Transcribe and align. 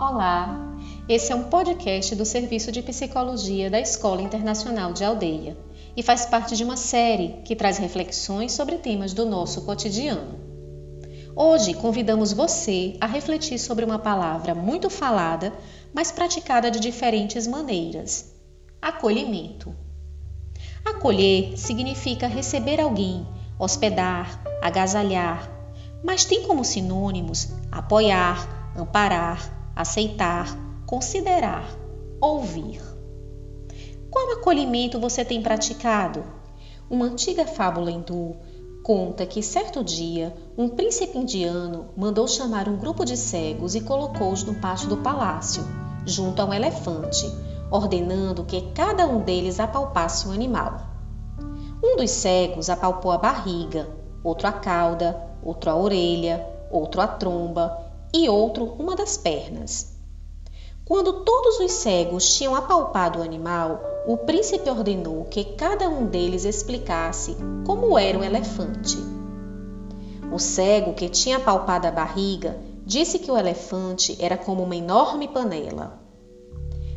Olá, 0.00 0.78
esse 1.06 1.30
é 1.30 1.36
um 1.36 1.42
podcast 1.42 2.14
do 2.14 2.24
Serviço 2.24 2.72
de 2.72 2.80
Psicologia 2.80 3.68
da 3.68 3.78
Escola 3.78 4.22
Internacional 4.22 4.94
de 4.94 5.04
Aldeia 5.04 5.58
e 5.94 6.02
faz 6.02 6.24
parte 6.24 6.56
de 6.56 6.64
uma 6.64 6.78
série 6.78 7.42
que 7.44 7.54
traz 7.54 7.76
reflexões 7.76 8.52
sobre 8.52 8.78
temas 8.78 9.12
do 9.12 9.26
nosso 9.26 9.60
cotidiano. 9.66 10.40
Hoje 11.36 11.74
convidamos 11.74 12.32
você 12.32 12.96
a 12.98 13.06
refletir 13.06 13.58
sobre 13.58 13.84
uma 13.84 13.98
palavra 13.98 14.54
muito 14.54 14.88
falada, 14.88 15.52
mas 15.92 16.10
praticada 16.10 16.70
de 16.70 16.80
diferentes 16.80 17.46
maneiras: 17.46 18.34
acolhimento. 18.80 19.76
Acolher 20.82 21.58
significa 21.58 22.26
receber 22.26 22.80
alguém, 22.80 23.28
hospedar, 23.58 24.42
agasalhar, 24.62 25.46
mas 26.02 26.24
tem 26.24 26.46
como 26.46 26.64
sinônimos 26.64 27.50
apoiar, 27.70 28.72
amparar, 28.74 29.59
aceitar, 29.80 30.46
considerar, 30.86 31.64
ouvir. 32.20 32.82
Qual 34.10 34.32
acolhimento 34.32 35.00
você 35.00 35.24
tem 35.24 35.40
praticado? 35.40 36.22
Uma 36.90 37.06
antiga 37.06 37.46
fábula 37.46 37.90
hindu 37.90 38.36
conta 38.82 39.24
que 39.24 39.42
certo 39.42 39.82
dia 39.82 40.34
um 40.56 40.68
príncipe 40.68 41.16
indiano 41.16 41.86
mandou 41.96 42.28
chamar 42.28 42.68
um 42.68 42.76
grupo 42.76 43.06
de 43.06 43.16
cegos 43.16 43.74
e 43.74 43.80
colocou-os 43.80 44.44
no 44.44 44.54
pátio 44.56 44.88
do 44.88 44.98
palácio, 44.98 45.62
junto 46.04 46.42
a 46.42 46.44
um 46.44 46.52
elefante, 46.52 47.24
ordenando 47.70 48.44
que 48.44 48.60
cada 48.72 49.06
um 49.06 49.22
deles 49.22 49.58
apalpasse 49.60 50.28
um 50.28 50.32
animal. 50.32 50.78
Um 51.82 51.96
dos 51.96 52.10
cegos 52.10 52.68
apalpou 52.68 53.12
a 53.12 53.18
barriga, 53.18 53.88
outro 54.22 54.46
a 54.46 54.52
cauda, 54.52 55.18
outro 55.42 55.70
a 55.70 55.76
orelha, 55.76 56.46
outro 56.70 57.00
a 57.00 57.06
tromba 57.06 57.89
e 58.12 58.28
outro 58.28 58.64
uma 58.78 58.96
das 58.96 59.16
pernas. 59.16 59.94
Quando 60.84 61.24
todos 61.24 61.60
os 61.60 61.70
cegos 61.70 62.34
tinham 62.34 62.54
apalpado 62.54 63.20
o 63.20 63.22
animal, 63.22 63.80
o 64.06 64.16
príncipe 64.16 64.68
ordenou 64.68 65.24
que 65.26 65.44
cada 65.44 65.88
um 65.88 66.06
deles 66.06 66.44
explicasse 66.44 67.36
como 67.64 67.96
era 67.96 68.18
o 68.18 68.24
elefante. 68.24 68.98
O 70.32 70.38
cego 70.38 70.94
que 70.94 71.08
tinha 71.08 71.36
apalpado 71.36 71.86
a 71.86 71.90
barriga 71.92 72.58
disse 72.84 73.20
que 73.20 73.30
o 73.30 73.38
elefante 73.38 74.16
era 74.18 74.36
como 74.36 74.64
uma 74.64 74.74
enorme 74.74 75.28
panela. 75.28 76.00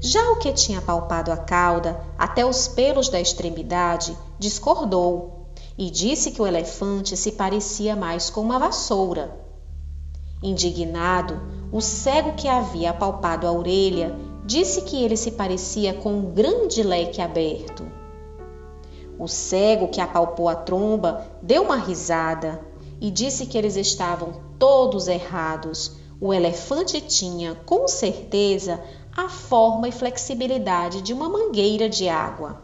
Já 0.00 0.30
o 0.32 0.36
que 0.36 0.52
tinha 0.52 0.82
palpado 0.82 1.32
a 1.32 1.36
cauda 1.36 1.98
até 2.18 2.44
os 2.44 2.68
pelos 2.68 3.08
da 3.08 3.18
extremidade 3.18 4.16
discordou 4.38 5.48
e 5.78 5.90
disse 5.90 6.30
que 6.30 6.42
o 6.42 6.46
elefante 6.46 7.16
se 7.16 7.32
parecia 7.32 7.96
mais 7.96 8.28
com 8.28 8.42
uma 8.42 8.58
vassoura. 8.58 9.47
Indignado, 10.42 11.40
o 11.72 11.80
cego 11.80 12.34
que 12.34 12.46
havia 12.46 12.90
apalpado 12.90 13.46
a 13.46 13.52
orelha 13.52 14.16
disse 14.44 14.82
que 14.82 15.02
ele 15.02 15.16
se 15.16 15.32
parecia 15.32 15.92
com 15.92 16.12
um 16.12 16.32
grande 16.32 16.82
leque 16.82 17.20
aberto. 17.20 17.84
O 19.18 19.26
cego 19.26 19.88
que 19.88 20.00
apalpou 20.00 20.48
a 20.48 20.54
tromba 20.54 21.26
deu 21.42 21.64
uma 21.64 21.76
risada 21.76 22.60
e 23.00 23.10
disse 23.10 23.46
que 23.46 23.58
eles 23.58 23.76
estavam 23.76 24.40
todos 24.58 25.08
errados. 25.08 25.96
O 26.20 26.32
elefante 26.32 27.00
tinha, 27.00 27.54
com 27.66 27.88
certeza, 27.88 28.80
a 29.16 29.28
forma 29.28 29.88
e 29.88 29.92
flexibilidade 29.92 31.02
de 31.02 31.12
uma 31.12 31.28
mangueira 31.28 31.88
de 31.88 32.08
água. 32.08 32.62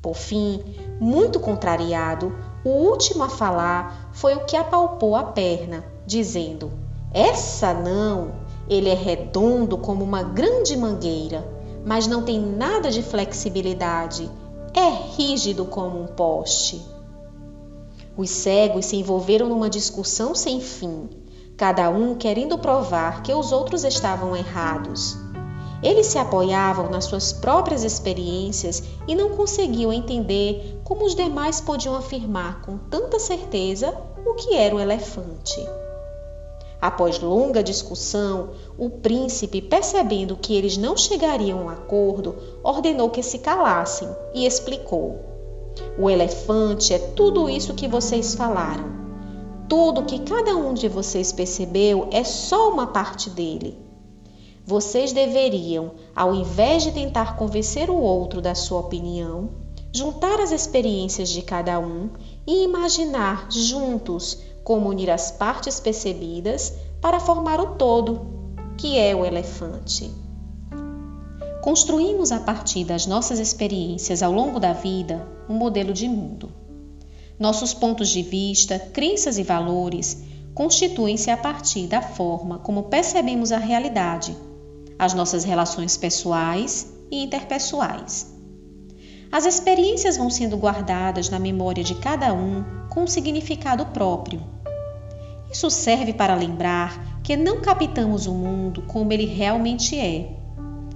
Por 0.00 0.14
fim, 0.14 0.64
muito 0.98 1.38
contrariado, 1.38 2.34
o 2.64 2.70
último 2.70 3.22
a 3.22 3.28
falar 3.28 4.10
foi 4.12 4.34
o 4.34 4.46
que 4.46 4.56
apalpou 4.56 5.14
a 5.14 5.24
perna, 5.24 5.84
dizendo: 6.10 6.72
Essa 7.12 7.72
não! 7.72 8.32
Ele 8.68 8.88
é 8.88 8.94
redondo 8.94 9.78
como 9.78 10.04
uma 10.04 10.22
grande 10.22 10.76
mangueira, 10.76 11.46
mas 11.86 12.06
não 12.06 12.22
tem 12.22 12.40
nada 12.40 12.90
de 12.90 13.02
flexibilidade. 13.02 14.28
É 14.74 14.88
rígido 15.16 15.64
como 15.64 16.02
um 16.02 16.06
poste. 16.06 16.80
Os 18.16 18.28
cegos 18.28 18.86
se 18.86 18.96
envolveram 18.96 19.48
numa 19.48 19.70
discussão 19.70 20.34
sem 20.34 20.60
fim, 20.60 21.08
cada 21.56 21.88
um 21.90 22.16
querendo 22.16 22.58
provar 22.58 23.22
que 23.22 23.32
os 23.32 23.52
outros 23.52 23.84
estavam 23.84 24.36
errados. 24.36 25.16
Eles 25.82 26.06
se 26.06 26.18
apoiavam 26.18 26.90
nas 26.90 27.04
suas 27.04 27.32
próprias 27.32 27.84
experiências 27.84 28.82
e 29.08 29.14
não 29.14 29.30
conseguiam 29.30 29.92
entender 29.92 30.80
como 30.84 31.04
os 31.06 31.14
demais 31.14 31.60
podiam 31.60 31.94
afirmar 31.96 32.60
com 32.62 32.76
tanta 32.76 33.18
certeza 33.18 33.96
o 34.26 34.34
que 34.34 34.54
era 34.54 34.74
o 34.74 34.80
elefante. 34.80 35.66
Após 36.80 37.20
longa 37.20 37.62
discussão, 37.62 38.50
o 38.78 38.88
príncipe, 38.88 39.60
percebendo 39.60 40.36
que 40.36 40.54
eles 40.54 40.78
não 40.78 40.96
chegariam 40.96 41.60
a 41.60 41.64
um 41.64 41.68
acordo, 41.68 42.36
ordenou 42.62 43.10
que 43.10 43.22
se 43.22 43.38
calassem 43.38 44.08
e 44.34 44.46
explicou: 44.46 45.20
O 45.98 46.08
elefante 46.08 46.94
é 46.94 46.98
tudo 46.98 47.50
isso 47.50 47.74
que 47.74 47.86
vocês 47.86 48.34
falaram. 48.34 48.98
Tudo 49.68 50.04
que 50.04 50.20
cada 50.20 50.56
um 50.56 50.72
de 50.72 50.88
vocês 50.88 51.32
percebeu 51.32 52.08
é 52.10 52.24
só 52.24 52.70
uma 52.70 52.86
parte 52.86 53.28
dele. 53.28 53.78
Vocês 54.64 55.12
deveriam, 55.12 55.92
ao 56.16 56.34
invés 56.34 56.82
de 56.82 56.92
tentar 56.92 57.36
convencer 57.36 57.90
o 57.90 57.96
outro 57.96 58.40
da 58.40 58.54
sua 58.54 58.80
opinião, 58.80 59.50
juntar 59.92 60.40
as 60.40 60.52
experiências 60.52 61.28
de 61.28 61.42
cada 61.42 61.78
um 61.78 62.10
e 62.46 62.64
imaginar 62.64 63.50
juntos 63.50 64.38
como 64.70 64.88
unir 64.88 65.10
as 65.10 65.32
partes 65.32 65.80
percebidas 65.80 66.72
para 67.00 67.18
formar 67.18 67.58
o 67.58 67.74
todo, 67.74 68.54
que 68.78 68.96
é 68.96 69.12
o 69.16 69.24
elefante. 69.24 70.08
Construímos 71.60 72.30
a 72.30 72.38
partir 72.38 72.84
das 72.84 73.04
nossas 73.04 73.40
experiências 73.40 74.22
ao 74.22 74.30
longo 74.30 74.60
da 74.60 74.72
vida 74.72 75.26
um 75.48 75.54
modelo 75.54 75.92
de 75.92 76.08
mundo. 76.08 76.52
Nossos 77.36 77.74
pontos 77.74 78.10
de 78.10 78.22
vista, 78.22 78.78
crenças 78.78 79.38
e 79.38 79.42
valores 79.42 80.22
constituem-se 80.54 81.32
a 81.32 81.36
partir 81.36 81.88
da 81.88 82.00
forma 82.00 82.60
como 82.60 82.84
percebemos 82.84 83.50
a 83.50 83.58
realidade 83.58 84.36
as 84.96 85.14
nossas 85.14 85.42
relações 85.42 85.96
pessoais 85.96 86.94
e 87.10 87.24
interpessoais. 87.24 88.32
As 89.32 89.46
experiências 89.46 90.16
vão 90.16 90.30
sendo 90.30 90.56
guardadas 90.56 91.28
na 91.28 91.40
memória 91.40 91.82
de 91.82 91.96
cada 91.96 92.32
um 92.32 92.64
com 92.88 93.02
um 93.02 93.06
significado 93.08 93.86
próprio. 93.86 94.59
Isso 95.50 95.70
serve 95.70 96.12
para 96.12 96.34
lembrar 96.34 97.20
que 97.22 97.36
não 97.36 97.60
captamos 97.60 98.26
o 98.26 98.34
mundo 98.34 98.82
como 98.82 99.12
ele 99.12 99.26
realmente 99.26 99.98
é, 99.98 100.36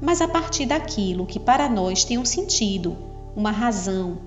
mas 0.00 0.20
a 0.20 0.28
partir 0.28 0.66
daquilo 0.66 1.26
que 1.26 1.38
para 1.38 1.68
nós 1.68 2.04
tem 2.04 2.18
um 2.18 2.24
sentido, 2.24 2.96
uma 3.36 3.50
razão, 3.50 4.18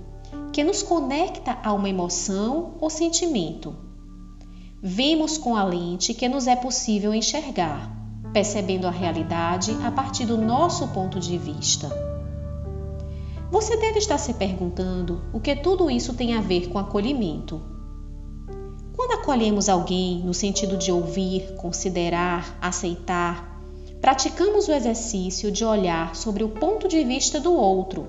que 0.51 0.63
nos 0.63 0.83
conecta 0.83 1.57
a 1.63 1.73
uma 1.73 1.89
emoção 1.89 2.73
ou 2.79 2.89
sentimento. 2.89 3.75
Vemos 4.81 5.37
com 5.37 5.55
a 5.55 5.63
lente 5.63 6.13
que 6.13 6.27
nos 6.27 6.47
é 6.47 6.55
possível 6.55 7.13
enxergar 7.13 8.01
percebendo 8.31 8.87
a 8.87 8.91
realidade 8.91 9.75
a 9.83 9.91
partir 9.91 10.25
do 10.25 10.37
nosso 10.37 10.87
ponto 10.89 11.19
de 11.19 11.37
vista. 11.37 11.89
Você 13.51 13.75
deve 13.75 13.99
estar 13.99 14.17
se 14.17 14.33
perguntando 14.33 15.21
o 15.33 15.39
que 15.39 15.55
tudo 15.55 15.91
isso 15.91 16.13
tem 16.13 16.35
a 16.35 16.41
ver 16.41 16.69
com 16.69 16.79
acolhimento. 16.79 17.61
Quando 18.95 19.13
acolhemos 19.13 19.69
alguém 19.69 20.19
no 20.19 20.33
sentido 20.33 20.77
de 20.77 20.91
ouvir, 20.91 21.55
considerar, 21.55 22.57
aceitar, 22.61 23.61
praticamos 24.01 24.67
o 24.67 24.71
exercício 24.71 25.51
de 25.51 25.63
olhar 25.63 26.15
sobre 26.15 26.43
o 26.43 26.49
ponto 26.49 26.87
de 26.87 27.03
vista 27.03 27.39
do 27.39 27.53
outro, 27.53 28.07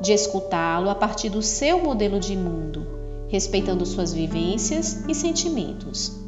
de 0.00 0.12
escutá-lo 0.12 0.88
a 0.88 0.94
partir 0.94 1.28
do 1.28 1.42
seu 1.42 1.82
modelo 1.82 2.18
de 2.18 2.36
mundo, 2.36 2.86
respeitando 3.28 3.84
suas 3.84 4.12
vivências 4.12 5.04
e 5.08 5.14
sentimentos. 5.14 6.20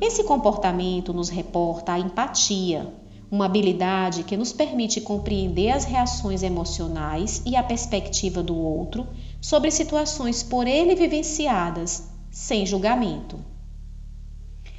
Esse 0.00 0.22
comportamento 0.24 1.12
nos 1.12 1.28
reporta 1.28 1.92
a 1.92 1.98
empatia, 1.98 2.92
uma 3.30 3.44
habilidade 3.46 4.22
que 4.22 4.36
nos 4.36 4.52
permite 4.52 5.00
compreender 5.00 5.70
as 5.70 5.84
reações 5.84 6.42
emocionais 6.42 7.42
e 7.44 7.56
a 7.56 7.62
perspectiva 7.62 8.42
do 8.42 8.56
outro 8.56 9.06
sobre 9.40 9.70
situações 9.70 10.42
por 10.42 10.66
ele 10.66 10.94
vivenciadas, 10.94 12.07
sem 12.30 12.64
julgamento. 12.66 13.38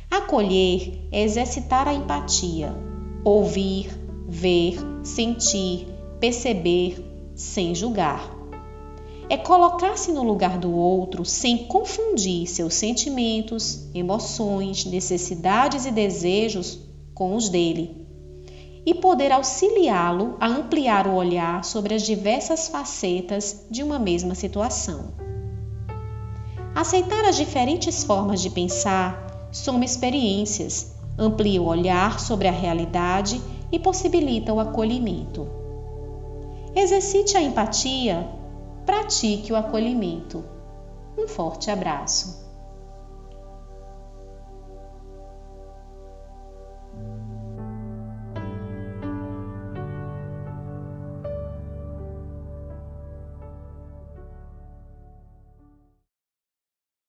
Acolher 0.09 1.07
é 1.11 1.23
exercitar 1.23 1.87
a 1.87 1.93
empatia, 1.93 2.75
ouvir, 3.23 3.89
ver, 4.27 4.77
sentir, 5.03 5.87
perceber, 6.19 7.31
sem 7.35 7.73
julgar 7.75 8.39
é 9.29 9.37
colocar-se 9.37 10.11
no 10.11 10.23
lugar 10.23 10.57
do 10.57 10.71
outro 10.73 11.23
sem 11.23 11.65
confundir 11.67 12.47
seus 12.47 12.73
sentimentos, 12.73 13.87
emoções, 13.93 14.85
necessidades 14.85 15.85
e 15.85 15.91
desejos 15.91 16.79
com 17.13 17.35
os 17.35 17.47
dele, 17.47 18.07
e 18.85 18.95
poder 18.95 19.31
auxiliá-lo 19.31 20.35
a 20.39 20.47
ampliar 20.47 21.05
o 21.05 21.13
olhar 21.13 21.63
sobre 21.63 21.93
as 21.93 22.01
diversas 22.01 22.69
facetas 22.69 23.67
de 23.69 23.83
uma 23.83 23.99
mesma 23.99 24.33
situação. 24.33 25.28
Aceitar 26.79 27.25
as 27.25 27.35
diferentes 27.35 28.05
formas 28.05 28.39
de 28.39 28.49
pensar 28.49 29.49
soma 29.51 29.83
experiências, 29.83 30.95
amplia 31.17 31.61
o 31.61 31.65
olhar 31.65 32.21
sobre 32.21 32.47
a 32.47 32.53
realidade 32.53 33.41
e 33.69 33.77
possibilita 33.77 34.53
o 34.53 34.61
acolhimento. 34.61 35.45
Exercite 36.73 37.35
a 37.35 37.41
empatia, 37.41 38.25
pratique 38.85 39.51
o 39.51 39.57
acolhimento. 39.57 40.41
Um 41.17 41.27
forte 41.27 41.69
abraço. 41.69 42.48